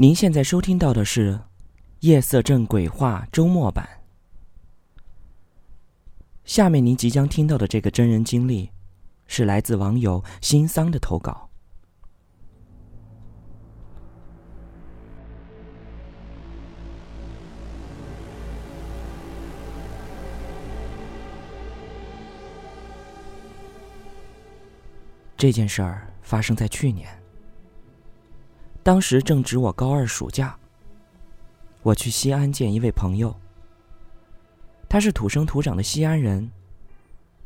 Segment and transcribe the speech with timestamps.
[0.00, 1.34] 您现在收听到的是
[2.06, 3.84] 《夜色镇鬼话》周末版。
[6.44, 8.70] 下面您即将听到的这个真人经历，
[9.26, 11.50] 是来自网友新桑的投稿。
[25.36, 27.17] 这件事儿发生在去年，
[28.88, 30.58] 当时正值我高二暑假。
[31.82, 33.38] 我去西安见一位朋友，
[34.88, 36.50] 他是土生土长的西安人，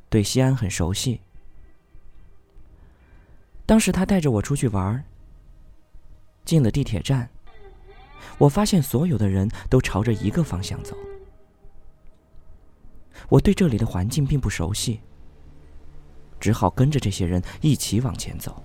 [0.08, 1.20] 对西安很熟悉。
[3.66, 5.04] 当时他带着我出去玩，
[6.44, 7.28] 进了地铁站，
[8.38, 10.96] 我发现所有的人都朝着一个方向走。
[13.28, 15.00] 我对这里的环境并不熟悉。
[16.38, 18.62] 只好跟着这些人一起往前走。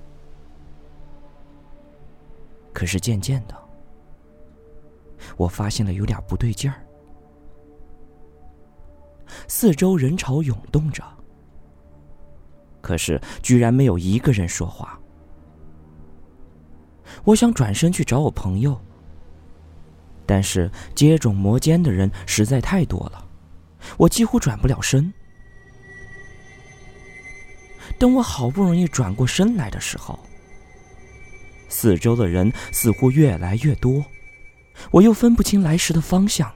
[2.78, 3.58] 可是渐渐的，
[5.36, 6.86] 我发现了有点不对劲儿。
[9.48, 11.04] 四周人潮涌动着，
[12.80, 15.00] 可是居然没有一个人说话。
[17.24, 18.80] 我想转身去找我朋友，
[20.28, 23.28] 但是接踵摩肩的人实在太多了，
[23.98, 25.12] 我几乎转不了身。
[27.98, 30.20] 等我好不容易转过身来的时候，
[31.80, 34.04] 四周的人似乎越来越多，
[34.90, 36.52] 我又分不清来时的方向。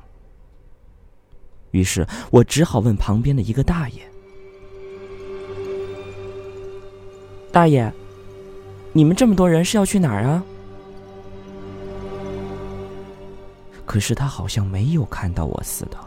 [1.69, 4.01] 于是我只好问旁边的一个大爷
[7.53, 7.93] ：“大爷，
[8.93, 10.43] 你们这么多人是要去哪儿啊？”
[13.85, 15.99] 可是他好像没有看到我似的，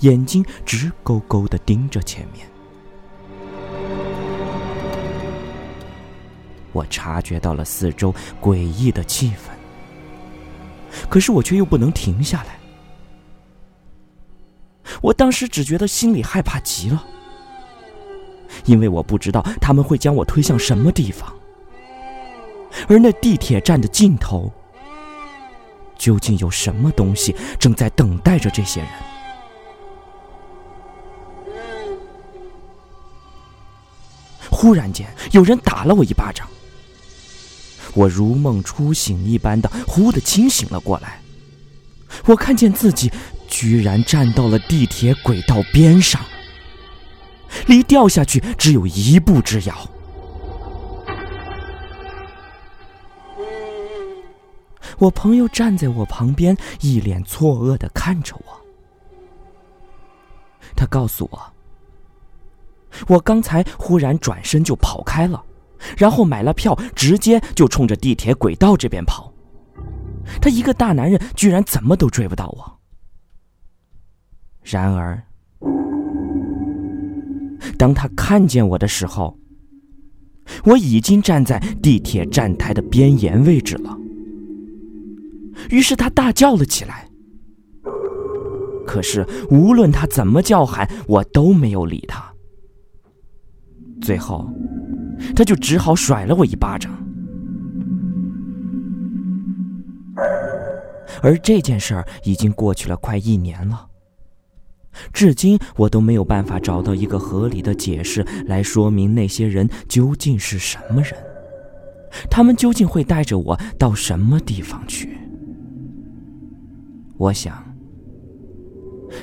[0.00, 2.48] 眼睛直勾勾的盯着前面。
[6.74, 9.48] 我察觉到了四周诡异的气氛，
[11.08, 12.58] 可是我却又不能停下来。
[15.00, 17.02] 我当时只觉得心里害怕极了，
[18.66, 21.32] 因为我不知道他们会将我推向什么地方，
[22.88, 24.52] 而那地铁站的尽头，
[25.96, 28.88] 究竟有什么东西正在等待着这些人？
[34.50, 36.48] 忽然间，有人打了我一巴掌。
[37.94, 41.20] 我如梦初醒一般的，忽的清醒了过来。
[42.26, 43.10] 我看见自己
[43.48, 46.20] 居然站到了地铁轨道边上，
[47.66, 49.90] 离掉下去只有一步之遥。
[54.98, 58.60] 我朋友站在我旁边，一脸错愕的看着我。
[60.76, 61.52] 他告诉我，
[63.08, 65.42] 我刚才忽然转身就跑开了。
[65.96, 69.32] 然后买了票，直接就冲着地铁轨道这边跑。
[70.40, 72.80] 他一个大男人，居然怎么都追不到我。
[74.62, 75.22] 然而，
[77.76, 79.38] 当他看见我的时候，
[80.64, 83.98] 我已经站在地铁站台的边沿位置了。
[85.70, 87.08] 于是他大叫了起来。
[88.86, 92.32] 可是无论他怎么叫喊，我都没有理他。
[94.00, 94.48] 最后。
[95.34, 96.92] 他就只好甩了我一巴掌，
[101.22, 103.86] 而这件事儿已经过去了快一年了，
[105.12, 111.12] 至今我都没有办法找到一个合理的解释来说明那些人究竟是什么人，
[112.30, 115.18] 他们究竟会带着我到什么地方去？
[117.16, 117.64] 我想，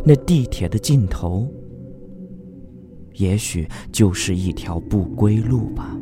[0.06, 1.52] 那地铁的尽头。
[3.22, 5.96] 也许就是一条不归路吧。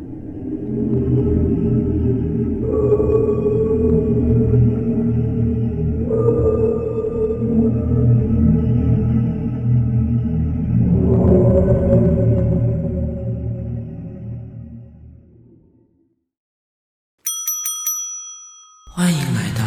[18.95, 19.63] 欢迎来到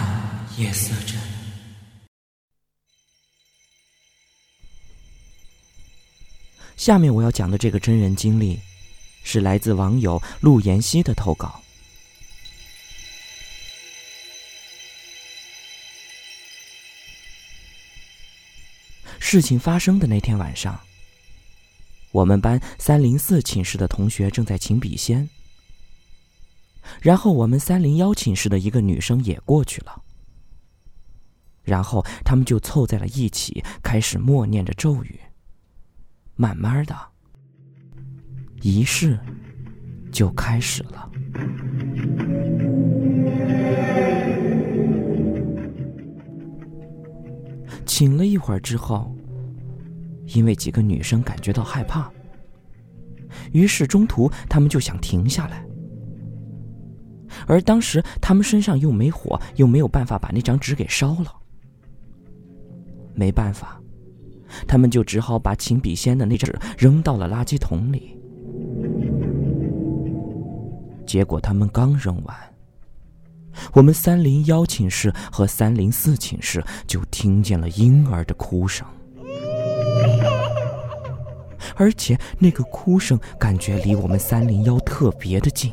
[0.56, 1.41] 夜色镇。
[6.82, 8.58] 下面我要讲的这个真人经历，
[9.23, 11.62] 是来自网友陆妍希的投稿。
[19.20, 20.76] 事情发生的那天晚上，
[22.11, 25.29] 我们班三零四寝室的同学正在请笔仙，
[27.00, 30.02] 然后我们三零幺寝室的一个女生也过去了，
[31.62, 35.20] 然后他们就凑在了一起，开始默念着咒语。
[36.34, 36.96] 慢慢的
[38.62, 39.19] 仪式
[40.11, 41.11] 就开始了。
[47.84, 49.14] 请了一会儿之后
[50.26, 52.11] 因为几个女生感觉到害怕
[53.52, 55.64] 于是中途她们就想停下来。
[57.46, 61.43] 而当时她们身上又没火又没有办法把那张纸给烧了。
[63.14, 63.81] 没办法
[64.66, 68.19] 他们就只好把请笔仙的那张纸扔到了垃圾桶里。
[71.06, 72.37] 结果他们刚扔完，
[73.75, 78.87] 我们三零幺寝室和三零四寝室就听见了婴儿的哭声，
[81.76, 85.70] 而且那个哭声感觉离我们三零幺特别的近。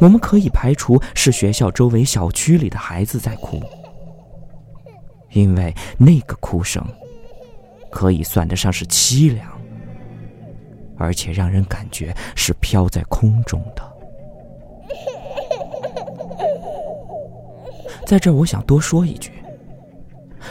[0.00, 3.62] 我们可以排除是学校周围小区里的孩子在哭，
[5.32, 6.84] 因为那个哭声
[7.90, 9.46] 可以算得上是凄凉，
[10.96, 13.90] 而且让人感觉是飘在空中的。
[18.06, 19.30] 在这儿，我想多说一句：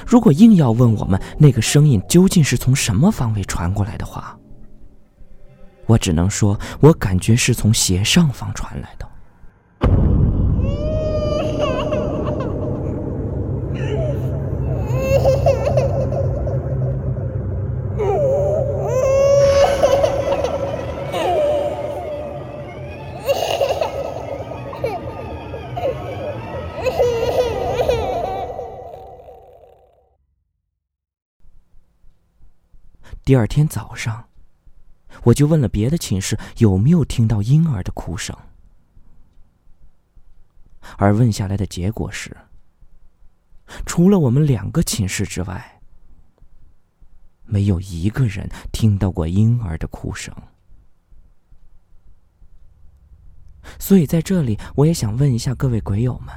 [0.06, 4.38] 如果硬要问我们那个声音究竟是从什么方位传过来的话，
[5.86, 9.09] 我只能说，我感觉是从斜上方传来的。
[33.30, 34.28] 第二天早上，
[35.22, 38.36] 我就问了别的寝室有没有听到婴儿的哭声。
[40.98, 42.36] 而问下来的结果是，
[43.86, 45.80] 除了我们两个寝室之外，
[47.46, 50.36] 没有一个人听到过婴儿的哭声。
[53.78, 56.34] 所以在这里，我也想问一下各位鬼友们：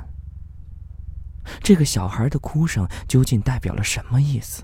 [1.63, 4.63] 这个小孩的哭声究竟代表了什么意思？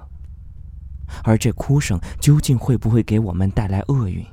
[1.22, 4.24] 而这哭声究竟会不会给我们带来厄运？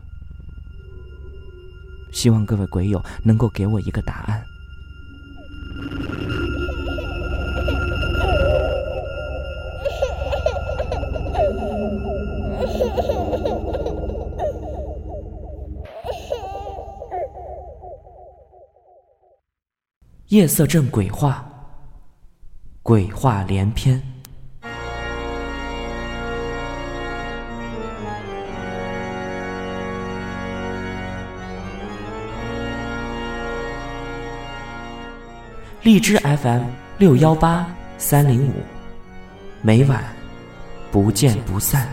[2.12, 4.42] 希望各位鬼友能够给我一个答案。
[20.30, 21.46] 夜色镇鬼话，
[22.82, 24.15] 鬼话连篇。
[35.86, 36.64] 荔枝 FM
[36.98, 37.64] 六幺八
[38.00, 38.54] 三零五，
[39.62, 40.04] 每晚
[40.92, 41.88] 不见不散。